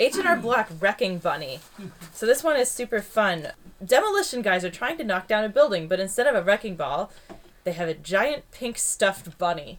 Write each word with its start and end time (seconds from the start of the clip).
H&R 0.00 0.36
Block 0.36 0.70
Wrecking 0.80 1.18
Bunny. 1.18 1.60
So 2.14 2.24
this 2.24 2.42
one 2.42 2.56
is 2.56 2.70
super 2.70 3.02
fun. 3.02 3.48
Demolition 3.84 4.40
guys 4.40 4.64
are 4.64 4.70
trying 4.70 4.96
to 4.96 5.04
knock 5.04 5.28
down 5.28 5.44
a 5.44 5.50
building, 5.50 5.88
but 5.88 6.00
instead 6.00 6.26
of 6.26 6.34
a 6.34 6.42
wrecking 6.42 6.74
ball, 6.74 7.12
they 7.64 7.72
have 7.72 7.86
a 7.86 7.94
giant 7.94 8.50
pink 8.50 8.78
stuffed 8.78 9.36
bunny. 9.36 9.78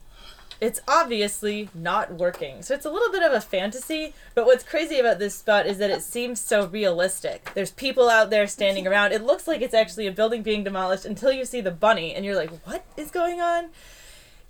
It's 0.60 0.80
obviously 0.88 1.70
not 1.74 2.14
working. 2.14 2.62
So 2.62 2.76
it's 2.76 2.86
a 2.86 2.92
little 2.92 3.12
bit 3.12 3.24
of 3.24 3.34
a 3.34 3.42
fantasy, 3.42 4.14
but 4.36 4.46
what's 4.46 4.64
crazy 4.64 5.00
about 5.00 5.18
this 5.18 5.34
spot 5.34 5.66
is 5.66 5.80
that 5.80 5.90
it 5.90 6.04
seems 6.04 6.40
so 6.40 6.68
realistic. 6.68 7.50
There's 7.56 7.72
people 7.72 8.08
out 8.08 8.30
there 8.30 8.46
standing 8.46 8.86
around. 8.86 9.14
It 9.14 9.24
looks 9.24 9.48
like 9.48 9.62
it's 9.62 9.74
actually 9.74 10.06
a 10.06 10.12
building 10.12 10.44
being 10.44 10.64
demolished 10.64 11.06
until 11.06 11.32
you 11.32 11.46
see 11.46 11.62
the 11.62 11.72
bunny 11.72 12.14
and 12.14 12.24
you're 12.24 12.36
like, 12.36 12.52
"What 12.64 12.86
is 12.96 13.10
going 13.10 13.42
on?" 13.42 13.72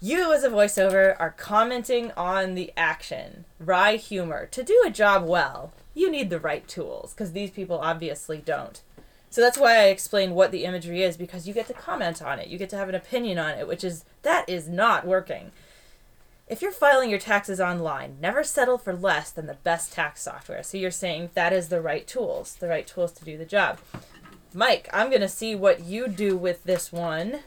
You, 0.04 0.34
as 0.34 0.44
a 0.44 0.50
voiceover, 0.50 1.16
are 1.20 1.30
commenting 1.30 2.12
on 2.18 2.56
the 2.56 2.74
action. 2.76 3.46
Wry 3.60 3.98
humor. 3.98 4.48
To 4.48 4.64
do 4.64 4.82
a 4.84 4.90
job 4.90 5.28
well, 5.28 5.74
you 5.94 6.10
need 6.10 6.32
the 6.32 6.40
right 6.40 6.68
tools, 6.68 7.14
because 7.14 7.34
these 7.34 7.52
people 7.52 7.78
obviously 7.78 8.40
don't. 8.40 8.82
So 9.30 9.42
that's 9.42 9.60
why 9.60 9.76
I 9.76 9.84
explain 9.90 10.34
what 10.34 10.50
the 10.52 10.66
imagery 10.66 11.04
is, 11.04 11.18
because 11.18 11.48
you 11.48 11.54
get 11.54 11.68
to 11.68 11.74
comment 11.74 12.20
on 12.20 12.40
it. 12.40 12.48
You 12.48 12.58
get 12.58 12.72
to 12.72 12.78
have 12.78 12.90
an 12.90 12.96
opinion 12.96 13.38
on 13.38 13.52
it, 13.52 13.68
which 13.68 13.84
is, 13.84 14.04
that 14.24 14.50
is 14.50 14.68
not 14.68 15.06
working. 15.06 15.52
If 16.48 16.64
you're 16.64 16.72
filing 16.72 17.12
your 17.12 17.20
taxes 17.20 17.62
online, 17.62 18.18
never 18.20 18.44
settle 18.44 18.80
for 18.80 18.96
less 18.96 19.30
than 19.30 19.46
the 19.46 19.54
best 19.54 19.94
tax 19.94 20.24
software. 20.24 20.64
So 20.64 20.80
you're 20.80 20.90
saying 20.90 21.30
that 21.36 21.54
is 21.54 21.70
the 21.70 21.80
right 21.80 22.08
tools, 22.08 22.56
the 22.56 22.68
right 22.68 22.88
tools 22.88 23.12
to 23.12 23.24
do 23.24 23.38
the 23.38 23.46
job. 23.46 23.78
Mike, 24.52 24.90
I'm 24.92 25.10
going 25.10 25.22
to 25.22 25.30
see 25.30 25.54
what 25.54 25.82
you 25.86 26.08
do 26.08 26.36
with 26.36 26.64
this 26.64 26.92
one. 26.92 27.42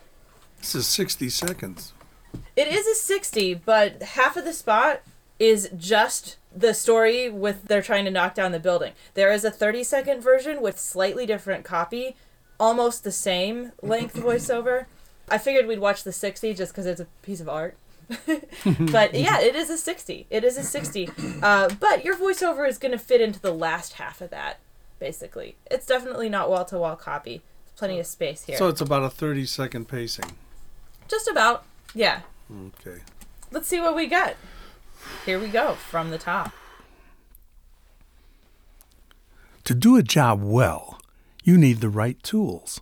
This 0.61 0.77
is 0.77 0.87
60 0.87 1.29
seconds. 1.31 1.93
It 2.57 2.69
is 2.69 2.87
a 2.87 2.95
60, 2.95 3.55
but 3.55 4.03
half 4.03 4.37
of 4.37 4.45
the 4.45 4.53
spot 4.53 5.03
is 5.39 5.69
just 5.77 6.37
the 6.55 6.73
story 6.73 7.29
with 7.29 7.65
they're 7.65 7.83
trying 7.83 8.05
to 8.05 8.11
knock 8.11 8.35
down 8.35 8.53
the 8.53 8.61
building. 8.61 8.93
There 9.15 9.33
is 9.33 9.45
a 9.45 9.51
30 9.51 9.83
second 9.85 10.21
version 10.21 10.63
with 10.63 10.79
slightly 10.79 11.27
different 11.27 11.65
copy, 11.65 12.17
almost 12.61 13.03
the 13.03 13.13
same 13.13 13.73
length 13.83 14.15
voiceover. 14.15 14.87
I 15.29 15.39
figured 15.39 15.67
we'd 15.67 15.81
watch 15.81 16.05
the 16.05 16.13
60 16.13 16.55
just 16.55 16.73
because 16.73 16.87
it's 16.87 17.01
a 17.01 17.07
piece 17.23 17.41
of 17.41 17.49
art. 17.49 17.77
but 18.27 19.15
yeah, 19.15 19.41
it 19.41 19.57
is 19.57 19.71
a 19.71 19.79
60. 19.79 20.27
It 20.31 20.45
is 20.45 20.59
a 20.59 20.63
60. 20.63 21.11
Uh, 21.43 21.71
but 21.81 22.05
your 22.05 22.15
voiceover 22.17 22.69
is 22.69 22.79
going 22.79 22.93
to 22.93 22.99
fit 22.99 23.21
into 23.21 23.41
the 23.41 23.53
last 23.53 23.95
half 23.95 24.21
of 24.21 24.31
that, 24.31 24.59
basically. 24.99 25.57
It's 25.71 25.87
definitely 25.87 26.29
not 26.29 26.51
wall 26.51 26.65
to 26.67 26.79
wall 26.79 26.97
copy. 26.97 27.43
There's 27.65 27.79
plenty 27.79 27.99
of 27.99 28.07
space 28.07 28.45
here. 28.45 28.59
So 28.59 28.69
it's 28.69 28.83
about 28.83 29.03
a 29.03 29.11
30 29.11 29.47
second 29.47 29.89
pacing. 29.89 30.33
Just 31.09 31.27
about. 31.27 31.65
Yeah. 31.95 32.21
Okay. 32.55 33.01
Let's 33.51 33.69
see 33.69 33.81
what 33.81 33.97
we 33.97 34.07
got. 34.07 34.35
Here 35.27 35.39
we 35.39 35.49
go 35.49 35.75
from 35.75 36.11
the 36.11 36.19
top. 36.19 36.53
To 39.65 39.75
do 39.75 39.97
a 39.97 40.03
job 40.03 40.43
well, 40.43 41.01
you 41.43 41.57
need 41.57 41.81
the 41.81 41.89
right 41.89 42.23
tools. 42.23 42.81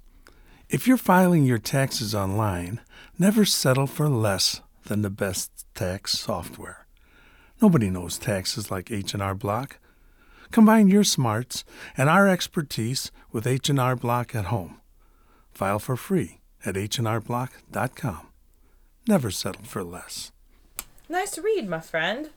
If 0.69 0.87
you're 0.87 0.97
filing 0.97 1.45
your 1.45 1.59
taxes 1.59 2.15
online, 2.15 2.81
never 3.19 3.45
settle 3.45 3.87
for 3.87 4.09
less 4.09 4.63
than 4.87 5.03
the 5.03 5.11
best 5.11 5.67
tax 5.75 6.13
software. 6.13 6.87
Nobody 7.61 7.91
knows 7.91 8.19
taxes 8.19 8.71
like 8.71 8.91
H&R 8.91 9.35
Block. 9.35 9.79
Combine 10.51 10.89
your 10.89 11.05
smarts 11.05 11.65
and 11.97 12.09
our 12.09 12.29
expertise 12.29 13.13
with 13.31 13.47
H&R 13.47 13.95
Block 13.97 14.35
at 14.35 14.47
home. 14.47 14.81
File 15.53 15.79
for 15.79 15.97
free 15.97 16.41
at 16.65 16.75
hnrblock.com. 16.75 18.32
Never 19.07 19.31
settle 19.31 19.65
for 19.65 19.83
less. 19.83 20.31
Nice 21.09 21.37
read, 21.37 21.69
my 21.69 21.81
friend. 21.81 22.31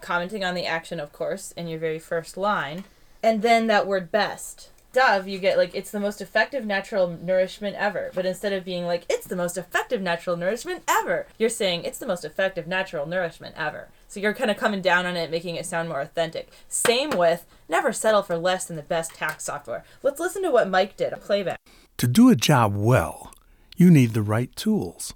Commenting 0.00 0.44
on 0.44 0.54
the 0.54 0.66
action, 0.66 0.98
of 0.98 1.12
course, 1.12 1.52
in 1.52 1.68
your 1.68 1.78
very 1.78 1.98
first 1.98 2.36
line. 2.36 2.84
And 3.22 3.42
then 3.42 3.66
that 3.66 3.86
word 3.86 4.10
best. 4.10 4.70
Dove, 4.92 5.28
you 5.28 5.38
get 5.38 5.58
like, 5.58 5.74
it's 5.74 5.90
the 5.90 6.00
most 6.00 6.20
effective 6.20 6.64
natural 6.64 7.06
nourishment 7.22 7.76
ever. 7.76 8.10
But 8.14 8.26
instead 8.26 8.52
of 8.52 8.64
being 8.64 8.86
like, 8.86 9.04
it's 9.08 9.26
the 9.26 9.36
most 9.36 9.56
effective 9.56 10.00
natural 10.00 10.36
nourishment 10.36 10.82
ever, 10.88 11.26
you're 11.38 11.48
saying, 11.48 11.84
it's 11.84 11.98
the 11.98 12.06
most 12.06 12.24
effective 12.24 12.66
natural 12.66 13.06
nourishment 13.06 13.54
ever. 13.56 13.88
So 14.08 14.18
you're 14.18 14.34
kind 14.34 14.50
of 14.50 14.56
coming 14.56 14.80
down 14.80 15.06
on 15.06 15.16
it, 15.16 15.30
making 15.30 15.54
it 15.54 15.66
sound 15.66 15.88
more 15.88 16.00
authentic. 16.00 16.50
Same 16.68 17.10
with, 17.10 17.46
never 17.68 17.92
settle 17.92 18.22
for 18.22 18.36
less 18.36 18.64
than 18.64 18.76
the 18.76 18.82
best 18.82 19.14
tax 19.14 19.44
software. 19.44 19.84
Let's 20.02 20.18
listen 20.18 20.42
to 20.42 20.50
what 20.50 20.68
Mike 20.68 20.96
did, 20.96 21.12
a 21.12 21.18
playback. 21.18 21.60
To 21.98 22.08
do 22.08 22.30
a 22.30 22.34
job 22.34 22.74
well, 22.74 23.32
you 23.76 23.90
need 23.90 24.14
the 24.14 24.22
right 24.22 24.54
tools. 24.56 25.14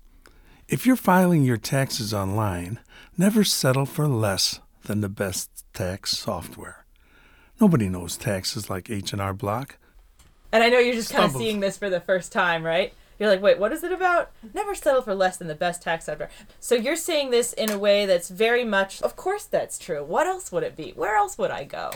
If 0.74 0.84
you're 0.84 0.96
filing 0.96 1.44
your 1.44 1.56
taxes 1.56 2.12
online, 2.12 2.80
never 3.16 3.44
settle 3.44 3.86
for 3.86 4.08
less 4.08 4.58
than 4.86 5.02
the 5.02 5.08
best 5.08 5.48
tax 5.72 6.18
software. 6.18 6.84
Nobody 7.60 7.88
knows 7.88 8.16
taxes 8.16 8.68
like 8.68 8.90
H&R 8.90 9.32
Block. 9.34 9.76
And 10.50 10.64
I 10.64 10.68
know 10.70 10.80
you're 10.80 10.96
just 10.96 11.12
kind 11.12 11.26
of 11.26 11.36
seeing 11.36 11.60
this 11.60 11.78
for 11.78 11.88
the 11.88 12.00
first 12.00 12.32
time, 12.32 12.64
right? 12.64 12.92
You're 13.20 13.28
like, 13.28 13.40
wait, 13.40 13.60
what 13.60 13.70
is 13.70 13.84
it 13.84 13.92
about? 13.92 14.32
Never 14.52 14.74
settle 14.74 15.00
for 15.00 15.14
less 15.14 15.36
than 15.36 15.46
the 15.46 15.54
best 15.54 15.80
tax 15.80 16.06
software. 16.06 16.28
So 16.58 16.74
you're 16.74 16.96
saying 16.96 17.30
this 17.30 17.52
in 17.52 17.70
a 17.70 17.78
way 17.78 18.04
that's 18.04 18.28
very 18.28 18.64
much, 18.64 19.00
of 19.00 19.14
course 19.14 19.44
that's 19.44 19.78
true. 19.78 20.02
What 20.02 20.26
else 20.26 20.50
would 20.50 20.64
it 20.64 20.76
be? 20.76 20.90
Where 20.96 21.14
else 21.14 21.38
would 21.38 21.52
I 21.52 21.62
go? 21.62 21.92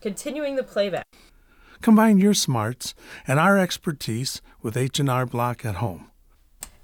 Continuing 0.00 0.56
the 0.56 0.64
playback. 0.64 1.06
Combine 1.80 2.18
your 2.18 2.34
smarts 2.34 2.92
and 3.28 3.38
our 3.38 3.56
expertise 3.56 4.42
with 4.62 4.76
H&R 4.76 5.26
Block 5.26 5.64
at 5.64 5.76
home. 5.76 6.09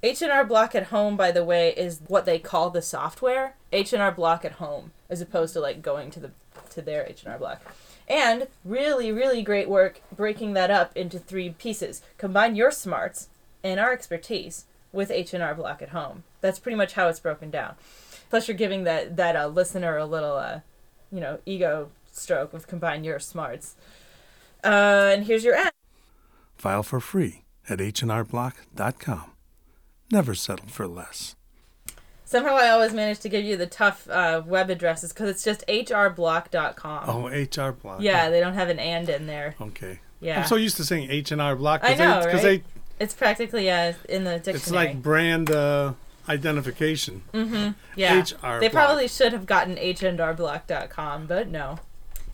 H&R 0.07 0.45
Block 0.45 0.73
at 0.73 0.83
Home, 0.83 1.17
by 1.17 1.31
the 1.33 1.43
way, 1.43 1.73
is 1.75 1.99
what 2.07 2.25
they 2.25 2.39
call 2.39 2.69
the 2.69 2.81
software. 2.81 3.55
H&R 3.73 4.11
Block 4.13 4.45
at 4.45 4.53
Home, 4.53 4.91
as 5.09 5.19
opposed 5.19 5.51
to 5.53 5.59
like 5.59 5.81
going 5.81 6.11
to 6.11 6.19
the 6.21 6.31
to 6.69 6.81
their 6.81 7.05
H&R 7.05 7.37
Block. 7.37 7.61
And 8.07 8.47
really, 8.63 9.11
really 9.11 9.41
great 9.41 9.67
work 9.67 9.99
breaking 10.15 10.53
that 10.53 10.71
up 10.71 10.95
into 10.95 11.19
three 11.19 11.49
pieces. 11.49 12.01
Combine 12.17 12.55
your 12.55 12.71
smarts 12.71 13.27
and 13.65 13.81
our 13.81 13.91
expertise 13.91 14.63
with 14.93 15.11
H&R 15.11 15.53
Block 15.53 15.81
at 15.81 15.89
Home. 15.89 16.23
That's 16.39 16.59
pretty 16.59 16.77
much 16.77 16.93
how 16.93 17.09
it's 17.09 17.19
broken 17.19 17.49
down. 17.51 17.75
Plus, 18.29 18.47
you're 18.47 18.55
giving 18.55 18.85
that 18.85 19.17
that 19.17 19.35
uh, 19.35 19.47
listener 19.47 19.97
a 19.97 20.05
little, 20.05 20.37
uh, 20.37 20.61
you 21.11 21.19
know, 21.19 21.39
ego 21.45 21.89
stroke 22.09 22.53
with 22.53 22.67
combine 22.67 23.03
your 23.03 23.19
smarts. 23.19 23.75
Uh, 24.63 25.11
and 25.13 25.25
here's 25.25 25.43
your 25.43 25.55
end. 25.55 25.71
File 26.55 26.83
for 26.83 27.01
free 27.01 27.43
at 27.69 27.79
hnrblock.com. 27.79 29.31
Never 30.11 30.33
settle 30.35 30.67
for 30.67 30.87
less. 30.87 31.35
Somehow 32.25 32.55
I 32.55 32.69
always 32.69 32.93
manage 32.93 33.19
to 33.19 33.29
give 33.29 33.45
you 33.45 33.55
the 33.55 33.67
tough 33.67 34.09
uh, 34.09 34.41
web 34.45 34.69
addresses 34.69 35.13
because 35.13 35.29
it's 35.29 35.43
just 35.43 35.65
hrblock.com. 35.67 37.03
Oh, 37.09 37.27
HR 37.27 37.71
Block. 37.71 38.01
Yeah, 38.01 38.29
they 38.29 38.39
don't 38.41 38.53
have 38.53 38.69
an 38.69 38.79
and 38.79 39.07
in 39.09 39.27
there. 39.27 39.55
Okay. 39.61 39.99
Yeah. 40.19 40.41
I'm 40.41 40.47
so 40.47 40.55
used 40.55 40.75
to 40.77 40.83
saying 40.83 41.09
H&R 41.09 41.55
Block. 41.55 41.81
I 41.83 41.93
know, 41.95 42.21
Because 42.23 42.43
right? 42.43 42.63
It's 42.99 43.13
practically 43.13 43.69
uh, 43.69 43.93
in 44.09 44.23
the 44.23 44.39
dictionary. 44.39 44.57
it's 44.57 44.71
like 44.71 45.01
brand 45.01 45.51
uh, 45.51 45.93
identification. 46.27 47.21
Mm-hmm. 47.33 47.71
Yeah. 47.95 48.21
HR 48.23 48.59
They 48.59 48.69
probably 48.69 49.07
should 49.07 49.31
have 49.33 49.45
gotten 49.45 49.75
hrblog.com, 49.77 51.27
but 51.27 51.47
no. 51.47 51.79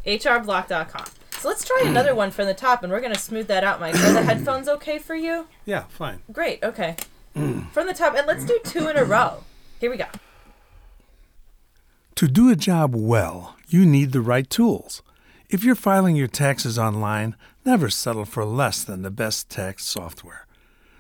hrblock.com. 0.05 1.05
So 1.39 1.49
let's 1.49 1.65
try 1.65 1.83
another 1.85 2.15
one 2.15 2.31
from 2.31 2.47
the 2.47 2.53
top, 2.53 2.83
and 2.83 2.91
we're 2.91 3.01
going 3.01 3.13
to 3.13 3.19
smooth 3.19 3.47
that 3.47 3.63
out, 3.65 3.79
Mike. 3.81 3.95
Are 3.95 4.13
the 4.13 4.23
headphones 4.23 4.69
okay 4.69 4.97
for 4.97 5.13
you? 5.13 5.47
Yeah, 5.65 5.83
fine. 5.89 6.21
Great, 6.31 6.63
okay. 6.63 6.95
From 7.33 7.87
the 7.87 7.93
top, 7.93 8.15
and 8.15 8.27
let's 8.27 8.45
do 8.45 8.59
two 8.63 8.87
in 8.87 8.97
a 8.97 9.03
row. 9.03 9.43
Here 9.79 9.89
we 9.89 9.97
go. 9.97 10.05
To 12.15 12.27
do 12.27 12.49
a 12.49 12.55
job 12.55 12.95
well, 12.95 13.55
you 13.67 13.85
need 13.85 14.11
the 14.11 14.21
right 14.21 14.49
tools. 14.49 15.01
If 15.49 15.63
you're 15.63 15.75
filing 15.75 16.15
your 16.15 16.27
taxes 16.27 16.79
online, 16.79 17.35
never 17.65 17.89
settle 17.89 18.25
for 18.25 18.45
less 18.45 18.83
than 18.83 19.01
the 19.01 19.11
best 19.11 19.49
tax 19.49 19.85
software. 19.85 20.47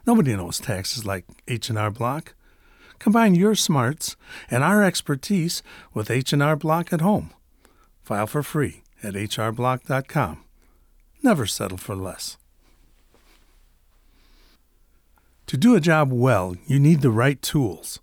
Nobody 0.05 0.35
knows 0.35 0.59
taxes 0.59 1.05
like 1.05 1.25
H&R 1.47 1.91
Block. 1.91 2.35
Combine 2.99 3.35
your 3.35 3.55
smarts 3.55 4.15
and 4.49 4.63
our 4.63 4.83
expertise 4.83 5.63
with 5.93 6.11
H&R 6.11 6.55
Block 6.55 6.91
at 6.91 7.01
home. 7.01 7.31
File 8.01 8.27
for 8.27 8.43
free 8.43 8.83
at 9.01 9.13
hrblock.com. 9.13 10.43
Never 11.21 11.45
settle 11.45 11.77
for 11.77 11.95
less. 11.95 12.37
To 15.53 15.57
do 15.57 15.75
a 15.75 15.79
job 15.79 16.11
well, 16.11 16.55
you 16.65 16.79
need 16.79 17.01
the 17.01 17.11
right 17.11 17.39
tools. 17.39 17.99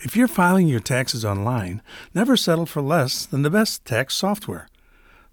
If 0.00 0.14
you're 0.14 0.28
filing 0.28 0.68
your 0.68 0.80
taxes 0.80 1.24
online, 1.24 1.80
never 2.12 2.36
settle 2.36 2.66
for 2.66 2.82
less 2.82 3.24
than 3.24 3.40
the 3.40 3.48
best 3.48 3.86
tax 3.86 4.14
software. 4.14 4.68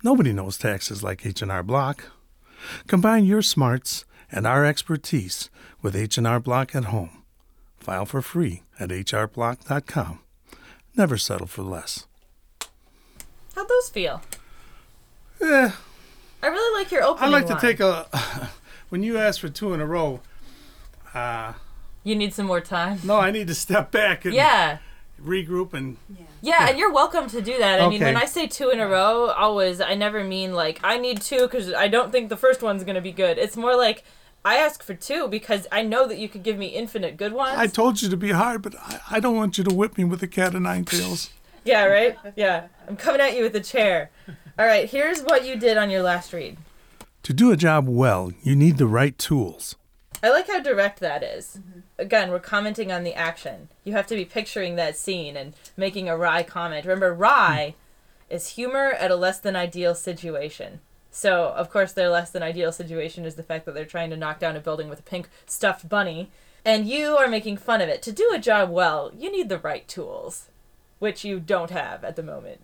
Nobody 0.02 0.32
knows 0.32 0.58
taxes 0.58 1.04
like 1.04 1.26
H&R 1.26 1.64
Block. 1.64 2.06
Combine 2.88 3.26
your 3.26 3.42
smarts 3.42 4.06
and 4.32 4.48
our 4.48 4.64
expertise 4.64 5.50
with 5.82 5.94
H&R 5.94 6.40
Block 6.40 6.74
at 6.74 6.86
home. 6.86 7.22
File 7.82 8.06
for 8.06 8.22
free 8.22 8.64
at 8.80 8.88
hrblock.com. 8.88 10.20
Never 10.96 11.18
settle 11.18 11.48
for 11.48 11.64
less. 11.64 12.08
How'd 13.56 13.68
those 13.68 13.90
feel? 13.90 14.22
Yeah. 15.42 15.74
I 16.42 16.48
really 16.48 16.82
like 16.82 16.94
your 16.94 17.04
opening. 17.04 17.28
I 17.28 17.28
like 17.28 17.48
to 17.48 17.54
line. 17.56 17.62
take 17.62 17.82
a. 17.82 18.08
when 18.90 19.04
you 19.04 19.18
ask 19.18 19.42
for 19.42 19.50
two 19.50 19.74
in 19.74 19.82
a 19.82 19.86
row, 19.86 20.22
uh, 21.18 21.54
You 22.04 22.16
need 22.16 22.34
some 22.34 22.46
more 22.46 22.62
time. 22.62 23.00
no, 23.04 23.18
I 23.18 23.32
need 23.32 23.48
to 23.48 23.56
step 23.56 23.92
back 23.92 24.26
and 24.26 24.34
Yeah. 24.34 24.78
regroup 25.22 25.74
and 25.74 25.98
Yeah, 26.10 26.26
Yeah, 26.42 26.70
and 26.70 26.78
you're 26.80 26.92
welcome 26.94 27.28
to 27.30 27.42
do 27.42 27.58
that. 27.58 27.82
I 27.82 27.90
mean, 27.90 28.02
when 28.02 28.16
I 28.18 28.26
say 28.26 28.48
two 28.48 28.70
in 28.70 28.80
a 28.80 28.88
row, 28.88 29.28
always, 29.32 29.82
I 29.82 29.96
never 29.96 30.24
mean 30.24 30.54
like, 30.54 30.80
I 30.84 30.98
need 30.98 31.22
two 31.22 31.42
because 31.42 31.74
I 31.74 31.88
don't 31.88 32.12
think 32.12 32.30
the 32.30 32.38
first 32.38 32.62
one's 32.62 32.84
going 32.84 32.96
to 32.96 33.02
be 33.02 33.12
good. 33.12 33.38
It's 33.38 33.58
more 33.58 33.76
like, 33.76 34.04
I 34.46 34.56
ask 34.58 34.84
for 34.84 34.94
two 34.94 35.28
because 35.28 35.68
I 35.72 35.82
know 35.82 36.08
that 36.08 36.18
you 36.20 36.30
could 36.30 36.44
give 36.44 36.58
me 36.58 36.68
infinite 36.68 37.18
good 37.18 37.34
ones. 37.34 37.58
I 37.58 37.68
told 37.68 38.02
you 38.02 38.10
to 38.10 38.16
be 38.18 38.32
hard, 38.32 38.62
but 38.62 38.76
I, 38.80 39.00
I 39.12 39.20
don't 39.20 39.36
want 39.36 39.58
you 39.58 39.64
to 39.66 39.74
whip 39.74 39.98
me 39.98 40.04
with 40.06 40.22
a 40.24 40.28
cat 40.28 40.56
of 40.56 40.62
nine 40.62 40.86
tails. 40.86 41.32
yeah, 41.66 41.84
right? 41.86 42.16
Yeah. 42.36 42.68
I'm 42.88 42.96
coming 42.96 43.20
at 43.20 43.36
you 43.36 43.44
with 43.44 43.56
a 43.56 43.60
chair. 43.60 44.10
All 44.58 44.66
right, 44.66 44.90
here's 44.90 45.22
what 45.22 45.46
you 45.46 45.56
did 45.58 45.76
on 45.78 45.90
your 45.90 46.02
last 46.04 46.32
read. 46.32 46.58
To 47.24 47.34
do 47.34 47.52
a 47.52 47.58
job 47.58 47.88
well, 47.90 48.32
you 48.44 48.56
need 48.56 48.78
the 48.78 48.88
right 48.88 49.18
tools. 49.18 49.76
I 50.22 50.30
like 50.30 50.48
how 50.48 50.60
direct 50.60 51.00
that 51.00 51.24
is. 51.24 51.60
Mm-hmm. 51.60 51.80
Again, 52.00 52.32
we're 52.32 52.40
commenting 52.40 52.92
on 52.92 53.04
the 53.04 53.14
action. 53.14 53.70
You 53.84 53.94
have 53.94 54.08
to 54.08 54.16
be 54.16 54.26
picturing 54.26 54.76
that 54.76 54.98
scene 54.98 55.38
and 55.38 55.54
making 55.76 56.10
a 56.10 56.18
wry 56.18 56.44
comment. 56.44 56.86
Remember, 56.86 57.14
wry 57.14 57.76
is 58.30 58.50
humor 58.50 58.92
at 58.94 59.12
a 59.12 59.16
less 59.16 59.40
than 59.40 59.56
ideal 59.56 59.96
situation. 59.96 60.80
So, 61.12 61.48
of 61.56 61.70
course, 61.70 61.94
their 61.94 62.10
less 62.10 62.30
than 62.30 62.44
ideal 62.44 62.72
situation 62.72 63.26
is 63.26 63.36
the 63.36 63.44
fact 63.44 63.66
that 63.66 63.74
they're 63.74 63.86
trying 63.86 64.10
to 64.12 64.18
knock 64.18 64.40
down 64.40 64.56
a 64.56 64.60
building 64.60 64.90
with 64.90 65.00
a 65.00 65.04
pink 65.04 65.30
stuffed 65.46 65.90
bunny, 65.90 66.30
and 66.64 66.88
you 66.88 67.18
are 67.18 67.28
making 67.28 67.58
fun 67.58 67.82
of 67.82 67.90
it. 67.90 68.02
To 68.04 68.12
do 68.12 68.32
a 68.34 68.40
job 68.40 68.70
well, 68.70 69.12
you 69.18 69.32
need 69.32 69.50
the 69.50 69.58
right 69.58 69.88
tools, 69.88 70.50
which 71.00 71.24
you 71.26 71.40
don't 71.40 71.72
have 71.72 72.04
at 72.04 72.16
the 72.16 72.24
moment. 72.24 72.62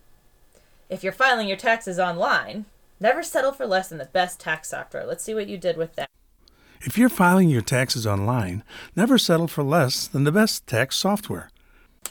If 0.89 1.03
you're 1.03 1.13
filing 1.13 1.47
your 1.47 1.57
taxes 1.57 1.97
online, 1.97 2.65
never 2.99 3.23
settle 3.23 3.53
for 3.53 3.65
less 3.65 3.89
than 3.89 3.97
the 3.97 4.05
best 4.05 4.39
tax 4.39 4.69
software. 4.69 5.05
Let's 5.05 5.23
see 5.23 5.33
what 5.33 5.47
you 5.47 5.57
did 5.57 5.77
with 5.77 5.95
that. 5.95 6.09
If 6.85 6.97
you're 6.97 7.09
filing 7.09 7.49
your 7.49 7.61
taxes 7.61 8.05
online, 8.05 8.63
never 8.95 9.17
settle 9.17 9.47
for 9.47 9.63
less 9.63 10.07
than 10.07 10.25
the 10.25 10.31
best 10.31 10.67
tax 10.67 10.97
software. 10.97 11.49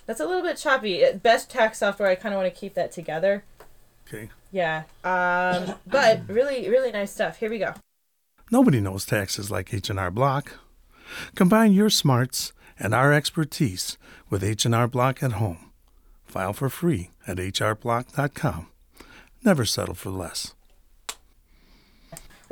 That's 0.06 0.20
a 0.20 0.26
little 0.26 0.42
bit 0.42 0.56
choppy. 0.56 1.04
Uh, 1.04 1.12
Best 1.14 1.50
tax 1.50 1.78
software. 1.78 2.08
I 2.08 2.14
kind 2.14 2.34
of 2.34 2.40
want 2.40 2.52
to 2.52 2.58
keep 2.58 2.74
that 2.74 2.90
together. 2.92 3.44
Okay. 4.08 4.30
Yeah. 4.50 4.84
Um, 5.04 5.74
but 5.86 6.22
really, 6.26 6.68
really 6.68 6.90
nice 6.90 7.12
stuff. 7.12 7.36
Here 7.36 7.50
we 7.50 7.58
go. 7.58 7.74
Nobody 8.50 8.80
knows 8.80 9.04
taxes 9.04 9.50
like 9.50 9.72
H&R 9.72 10.10
Block. 10.10 10.58
Combine 11.34 11.72
your 11.72 11.90
smarts 11.90 12.52
and 12.78 12.94
our 12.94 13.12
expertise 13.12 13.96
with 14.30 14.42
H&R 14.42 14.88
Block 14.88 15.22
at 15.22 15.32
home. 15.32 15.70
File 16.24 16.52
for 16.54 16.68
free 16.68 17.10
at 17.26 17.36
hrblock.com. 17.36 18.66
Never 19.44 19.64
settle 19.64 19.94
for 19.94 20.10
less. 20.10 20.54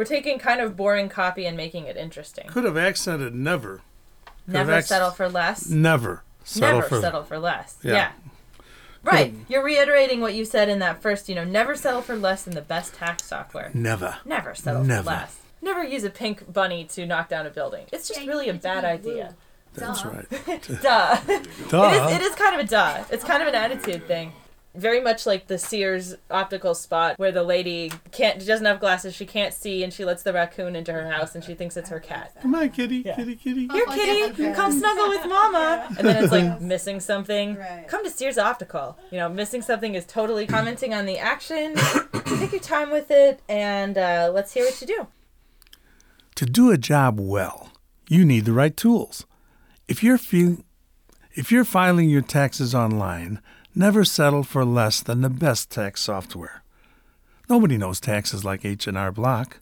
We're 0.01 0.07
taking 0.07 0.39
kind 0.39 0.63
of 0.63 0.79
boring 0.79 1.11
copy 1.11 1.45
and 1.45 1.59
making 1.59 1.85
it 1.85 1.95
interesting. 1.95 2.47
Could 2.49 2.65
have 2.65 2.79
accented 2.79 3.35
never. 3.35 3.83
Never 4.47 4.71
Correct. 4.73 4.89
settle 4.89 5.11
for 5.11 5.29
less. 5.29 5.69
Never 5.69 6.23
settle 6.43 6.79
Never 6.79 6.89
for 6.89 7.01
settle 7.03 7.23
for 7.23 7.39
less. 7.39 7.77
Yeah. 7.83 7.93
Yeah. 7.93 8.11
Right. 9.03 9.35
You're 9.47 9.63
reiterating 9.63 10.23
what 10.23 10.33
you 10.33 10.47
said 10.47 10.71
in 10.71 10.79
that 10.79 11.03
first, 11.03 11.29
you 11.29 11.35
know, 11.35 11.45
never 11.45 11.77
settle 11.77 12.01
for 12.01 12.17
less 12.17 12.45
than 12.45 12.55
the 12.55 12.63
best 12.63 12.95
tax 12.95 13.27
software. 13.27 13.71
never. 13.75 14.17
Never 14.25 14.55
settle 14.55 14.85
Never. 14.85 15.03
for 15.03 15.11
less. 15.11 15.37
Never 15.61 15.85
use 15.85 16.03
a 16.05 16.09
pink 16.09 16.51
bunny 16.51 16.85
to 16.85 17.05
knock 17.05 17.29
down 17.29 17.47
a 17.47 17.51
building. 17.51 17.85
It's 17.93 18.09
just 18.09 18.23
Yeah, 18.23 18.27
really 18.31 18.49
a 18.49 18.53
need 18.55 18.61
it 18.61 18.63
to 18.63 18.69
bad 18.69 18.85
idea. 18.87 19.35
That's 19.75 20.03
Duh. 20.03 20.09
right. 20.09 20.29
Duh. 20.83 21.21
Duh. 21.69 21.91
It 21.93 22.11
is, 22.13 22.17
it 22.17 22.23
is 22.23 22.35
kind 22.37 22.59
of 22.59 22.65
a 22.65 22.67
duh. 22.67 23.05
It's 23.11 23.23
kind 23.23 23.43
of 23.43 23.49
an 23.49 23.55
attitude 23.55 24.07
thing. 24.09 24.33
Very 24.73 25.01
much 25.01 25.27
like 25.27 25.49
the 25.49 25.59
Sears 25.59 26.15
optical 26.31 26.77
spot 26.77 27.19
where 27.19 27.33
the 27.33 27.43
lady 27.43 27.91
can't 28.13 28.41
she 28.41 28.47
doesn't 28.47 28.65
have 28.67 28.79
glasses, 28.79 29.15
she 29.17 29.27
can't 29.27 29.53
see, 29.53 29.83
and 29.83 29.93
she 29.93 30.05
lets 30.05 30.23
the 30.23 30.33
raccoon 30.33 30.77
into 30.77 30.93
her 30.93 31.11
house 31.11 31.35
and 31.35 31.43
she 31.43 31.55
thinks 31.55 31.77
it's 31.77 31.89
her 31.89 31.99
cat. 31.99 32.37
Come 32.41 32.55
on, 32.55 32.69
kitty, 32.71 32.99
Yeah. 33.05 33.17
kitty, 33.17 33.35
kitty. 33.35 33.67
Here, 33.73 33.85
Oh, 33.89 33.93
kitty, 33.93 34.43
yeah. 34.43 34.55
come 34.55 34.71
snuggle 34.71 35.09
with 35.09 35.27
mama. 35.27 35.87
And 35.99 36.07
then 36.07 36.23
it's 36.23 36.33
like 36.33 36.61
missing 36.61 37.01
something. 37.01 37.57
Right. 37.57 37.85
Come 37.89 38.05
to 38.05 38.11
Sears 38.11 38.39
Optical. 38.39 38.97
You 39.11 39.19
know, 39.19 39.29
missing 39.29 39.61
something 39.61 39.97
is 39.97 40.07
totally 40.07 40.47
commenting 40.47 40.95
on 40.95 41.05
the 41.05 41.19
action. 41.19 41.75
Take 42.39 42.53
your 42.53 42.61
time 42.61 42.91
with 42.93 43.11
it, 43.11 43.41
and 43.49 43.99
uh, 43.99 44.31
let's 44.33 44.53
hear 44.55 44.65
what 44.65 44.81
you 44.81 44.87
do. 44.87 45.09
To 46.37 46.47
do 46.47 46.71
a 46.71 46.79
job 46.79 47.19
well, 47.21 47.73
you 48.09 48.25
need 48.25 48.45
the 48.45 48.53
right 48.53 48.77
tools. 48.77 49.27
If 49.89 50.03
you're 50.05 50.17
fe- 50.17 50.59
if 51.35 51.51
you're 51.51 51.65
filing 51.65 52.09
your 52.09 52.23
taxes 52.23 52.73
online, 52.75 53.41
never 53.75 54.05
settle 54.05 54.43
for 54.43 54.65
less 54.65 55.01
than 55.01 55.21
the 55.21 55.31
best 55.31 55.71
tax 55.71 56.01
software. 56.03 56.63
Nobody 57.49 57.77
knows 57.77 58.01
taxes 58.01 58.45
like 58.45 58.65
H&R 58.65 59.13
Block. 59.13 59.61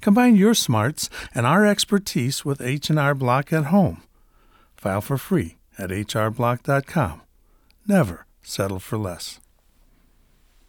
Combine 0.00 0.36
your 0.36 0.54
smarts 0.54 1.10
and 1.34 1.44
our 1.46 1.66
expertise 1.66 2.44
with 2.44 2.60
H&R 2.60 3.14
Block 3.14 3.52
at 3.52 3.66
home. 3.66 4.02
File 4.76 5.00
for 5.00 5.18
free 5.18 5.56
at 5.76 5.90
hrblock.com. 5.90 7.22
Never 7.86 8.26
settle 8.42 8.78
for 8.78 8.96
less. 8.96 9.40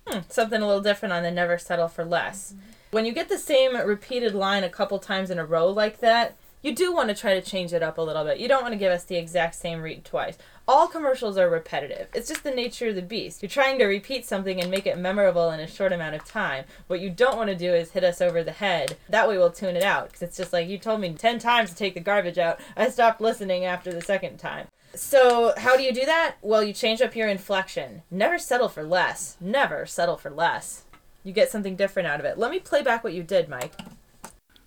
Hmm, 0.07 0.19
something 0.27 0.61
a 0.61 0.67
little 0.67 0.81
different 0.81 1.13
on 1.13 1.23
the 1.23 1.31
never 1.31 1.57
settle 1.57 1.87
for 1.87 2.03
less. 2.03 2.55
When 2.91 3.05
you 3.05 3.13
get 3.13 3.29
the 3.29 3.37
same 3.37 3.77
repeated 3.77 4.33
line 4.33 4.63
a 4.63 4.69
couple 4.69 4.97
times 4.97 5.29
in 5.29 5.37
a 5.37 5.45
row 5.45 5.67
like 5.67 5.99
that, 5.99 6.35
you 6.61 6.75
do 6.75 6.91
want 6.91 7.09
to 7.09 7.15
try 7.15 7.35
to 7.35 7.41
change 7.41 7.71
it 7.71 7.83
up 7.83 7.97
a 7.97 8.01
little 8.01 8.23
bit. 8.25 8.39
You 8.39 8.47
don't 8.47 8.63
want 8.63 8.73
to 8.73 8.79
give 8.79 8.91
us 8.91 9.03
the 9.03 9.15
exact 9.15 9.55
same 9.55 9.81
read 9.81 10.03
twice. 10.03 10.37
All 10.69 10.87
commercials 10.87 11.35
are 11.35 11.49
repetitive. 11.49 12.09
It's 12.13 12.27
just 12.27 12.43
the 12.43 12.51
nature 12.51 12.89
of 12.89 12.95
the 12.95 13.01
beast. 13.01 13.41
You're 13.41 13.49
trying 13.49 13.79
to 13.79 13.85
repeat 13.85 14.23
something 14.23 14.61
and 14.61 14.69
make 14.69 14.85
it 14.85 14.99
memorable 14.99 15.49
in 15.49 15.59
a 15.59 15.65
short 15.65 15.91
amount 15.91 16.13
of 16.13 16.25
time. 16.25 16.65
What 16.85 16.99
you 16.99 17.09
don't 17.09 17.37
want 17.37 17.49
to 17.49 17.55
do 17.55 17.73
is 17.73 17.89
hit 17.89 18.03
us 18.03 18.21
over 18.21 18.43
the 18.43 18.51
head. 18.51 18.95
That 19.09 19.27
way 19.27 19.39
we'll 19.39 19.49
tune 19.49 19.75
it 19.75 19.81
out. 19.81 20.09
Because 20.09 20.21
it's 20.21 20.37
just 20.37 20.53
like, 20.53 20.67
you 20.67 20.77
told 20.77 21.01
me 21.01 21.11
10 21.11 21.39
times 21.39 21.71
to 21.71 21.75
take 21.75 21.95
the 21.95 21.99
garbage 21.99 22.37
out. 22.37 22.59
I 22.77 22.89
stopped 22.89 23.19
listening 23.19 23.65
after 23.65 23.91
the 23.91 23.99
second 23.99 24.37
time. 24.37 24.67
So, 24.93 25.55
how 25.57 25.75
do 25.75 25.81
you 25.81 25.91
do 25.91 26.05
that? 26.05 26.35
Well, 26.43 26.61
you 26.61 26.71
change 26.71 27.01
up 27.01 27.15
your 27.15 27.29
inflection. 27.29 28.03
Never 28.11 28.37
settle 28.37 28.69
for 28.69 28.83
less. 28.83 29.37
Never 29.41 29.87
settle 29.87 30.17
for 30.17 30.29
less. 30.29 30.83
You 31.23 31.33
get 31.33 31.49
something 31.49 31.77
different 31.77 32.09
out 32.09 32.19
of 32.19 32.27
it. 32.27 32.37
Let 32.37 32.51
me 32.51 32.59
play 32.59 32.83
back 32.83 33.03
what 33.03 33.13
you 33.13 33.23
did, 33.23 33.49
Mike. 33.49 33.73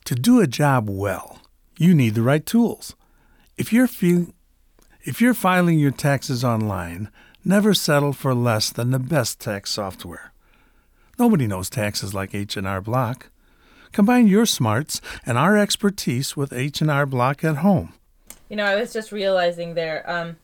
To 0.06 0.16
do 0.16 0.40
a 0.40 0.48
job 0.48 0.90
well, 0.90 1.42
you 1.78 1.94
need 1.94 2.16
the 2.16 2.22
right 2.22 2.44
tools. 2.44 2.96
If 3.56 3.72
you're 3.72 3.86
fe- 3.86 4.32
if 5.04 5.20
you're 5.20 5.34
filing 5.34 5.78
your 5.78 5.90
taxes 5.90 6.44
online, 6.44 7.10
never 7.44 7.74
settle 7.74 8.12
for 8.12 8.34
less 8.34 8.70
than 8.70 8.90
the 8.90 8.98
best 8.98 9.40
tax 9.40 9.70
software. 9.70 10.32
Nobody 11.18 11.46
knows 11.46 11.68
taxes 11.68 12.14
like 12.14 12.34
H&R 12.34 12.80
Block. 12.80 13.30
Combine 13.92 14.26
your 14.28 14.46
smarts 14.46 15.00
and 15.26 15.36
our 15.36 15.58
expertise 15.58 16.36
with 16.36 16.52
H&R 16.52 17.04
Block 17.04 17.42
at 17.44 17.56
home. 17.58 17.92
You 18.48 18.56
know, 18.56 18.64
I 18.64 18.76
was 18.76 18.92
just 18.92 19.12
realizing 19.12 19.74
there. 19.74 20.08
Um, 20.08 20.36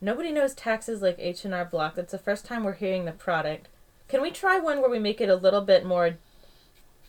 nobody 0.00 0.30
knows 0.30 0.54
taxes 0.54 1.02
like 1.02 1.16
H 1.18 1.44
and 1.44 1.52
R 1.52 1.64
Block. 1.64 1.96
That's 1.96 2.12
the 2.12 2.18
first 2.18 2.44
time 2.44 2.64
we're 2.64 2.74
hearing 2.74 3.06
the 3.06 3.12
product. 3.12 3.68
Can 4.08 4.22
we 4.22 4.30
try 4.30 4.58
one 4.58 4.80
where 4.80 4.90
we 4.90 4.98
make 4.98 5.20
it 5.20 5.28
a 5.28 5.36
little 5.36 5.60
bit 5.60 5.84
more? 5.84 6.16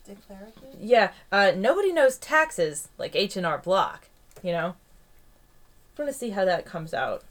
Declarative? 0.06 0.76
Yeah. 0.80 1.12
Uh, 1.32 1.52
nobody 1.56 1.92
knows 1.94 2.18
taxes 2.18 2.88
like 2.98 3.16
H 3.16 3.38
and 3.38 3.46
R 3.46 3.58
Block. 3.60 4.08
You 4.42 4.52
know. 4.52 4.76
I 5.98 6.02
want 6.02 6.14
to 6.14 6.18
see 6.18 6.30
how 6.30 6.46
that 6.46 6.66
comes 6.66 6.94
out. 6.94 7.24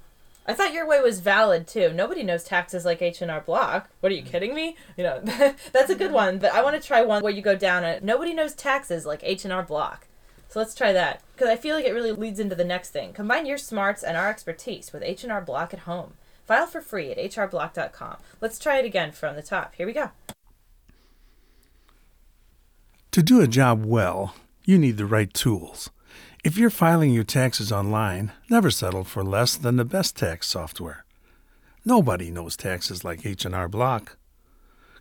I 0.46 0.54
thought 0.54 0.72
your 0.72 0.86
way 0.86 1.00
was 1.00 1.20
valid 1.20 1.66
too. 1.66 1.92
Nobody 1.92 2.22
knows 2.22 2.44
taxes 2.44 2.84
like 2.84 3.02
H 3.02 3.22
and 3.22 3.30
R 3.30 3.40
Block. 3.40 3.88
What 4.00 4.10
are 4.10 4.14
you 4.14 4.22
mm. 4.22 4.26
kidding 4.26 4.54
me? 4.54 4.76
You 4.96 5.04
know, 5.04 5.20
that's 5.72 5.90
a 5.90 5.94
good 5.94 6.06
mm-hmm. 6.06 6.14
one. 6.14 6.38
But 6.38 6.52
I 6.52 6.62
want 6.62 6.80
to 6.80 6.86
try 6.86 7.02
one 7.02 7.22
where 7.22 7.32
you 7.32 7.42
go 7.42 7.56
down 7.56 7.84
it. 7.84 8.02
Nobody 8.02 8.34
knows 8.34 8.54
taxes 8.54 9.06
like 9.06 9.20
H 9.22 9.44
and 9.44 9.52
R 9.52 9.62
Block. 9.62 10.06
So 10.48 10.58
let's 10.58 10.74
try 10.74 10.92
that 10.92 11.22
because 11.34 11.48
I 11.48 11.56
feel 11.56 11.76
like 11.76 11.84
it 11.84 11.92
really 11.92 12.10
leads 12.10 12.40
into 12.40 12.56
the 12.56 12.64
next 12.64 12.90
thing. 12.90 13.12
Combine 13.12 13.46
your 13.46 13.58
smarts 13.58 14.02
and 14.02 14.16
our 14.16 14.28
expertise 14.28 14.92
with 14.92 15.04
H 15.04 15.22
and 15.22 15.32
R 15.32 15.40
Block 15.40 15.72
at 15.72 15.80
home. 15.80 16.14
File 16.44 16.66
for 16.66 16.80
free 16.80 17.12
at 17.12 17.18
hrblock.com. 17.18 18.16
Let's 18.40 18.58
try 18.58 18.78
it 18.78 18.84
again 18.84 19.12
from 19.12 19.36
the 19.36 19.42
top. 19.42 19.76
Here 19.76 19.86
we 19.86 19.92
go. 19.92 20.10
To 23.12 23.22
do 23.22 23.40
a 23.40 23.46
job 23.46 23.84
well, 23.84 24.34
you 24.64 24.78
need 24.78 24.96
the 24.96 25.06
right 25.06 25.32
tools. 25.32 25.90
If 26.42 26.56
you're 26.56 26.70
filing 26.70 27.12
your 27.12 27.24
taxes 27.24 27.70
online, 27.70 28.32
never 28.48 28.70
settle 28.70 29.04
for 29.04 29.22
less 29.22 29.56
than 29.56 29.76
the 29.76 29.84
best 29.84 30.16
tax 30.16 30.46
software. 30.46 31.04
Nobody 31.84 32.30
knows 32.30 32.56
taxes 32.56 33.04
like 33.04 33.26
H&R 33.26 33.68
Block. 33.68 34.16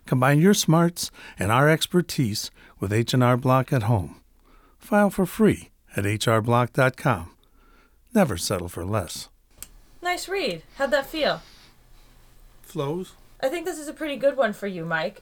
Combine 0.04 0.40
your 0.40 0.52
smarts 0.52 1.10
and 1.38 1.50
our 1.50 1.66
expertise 1.66 2.50
with 2.78 2.92
H&R 2.92 3.38
Block 3.38 3.72
at 3.72 3.84
home. 3.84 4.20
File 4.78 5.08
for 5.08 5.24
free 5.24 5.70
at 5.96 6.04
hrblock.com. 6.04 7.30
Never 8.14 8.36
settle 8.36 8.68
for 8.68 8.84
less. 8.84 9.30
Nice 10.02 10.28
read. 10.28 10.62
How'd 10.76 10.90
that 10.90 11.06
feel? 11.06 11.40
Flows? 12.60 13.12
I 13.42 13.48
think 13.48 13.64
this 13.64 13.78
is 13.78 13.88
a 13.88 13.94
pretty 13.94 14.16
good 14.16 14.36
one 14.36 14.52
for 14.52 14.66
you, 14.66 14.84
Mike. 14.84 15.16